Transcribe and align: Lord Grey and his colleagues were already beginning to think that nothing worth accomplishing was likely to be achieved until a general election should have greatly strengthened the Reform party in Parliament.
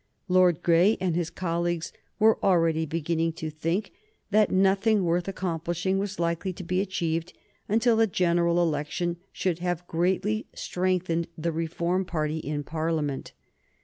Lord 0.27 0.63
Grey 0.63 0.97
and 0.99 1.15
his 1.15 1.29
colleagues 1.29 1.93
were 2.17 2.43
already 2.43 2.87
beginning 2.87 3.33
to 3.33 3.51
think 3.51 3.91
that 4.31 4.49
nothing 4.49 5.03
worth 5.03 5.27
accomplishing 5.27 5.99
was 5.99 6.17
likely 6.19 6.53
to 6.53 6.63
be 6.63 6.81
achieved 6.81 7.33
until 7.69 7.99
a 7.99 8.07
general 8.07 8.63
election 8.63 9.17
should 9.31 9.59
have 9.59 9.85
greatly 9.85 10.47
strengthened 10.55 11.27
the 11.37 11.51
Reform 11.51 12.03
party 12.05 12.39
in 12.39 12.63
Parliament. 12.63 13.33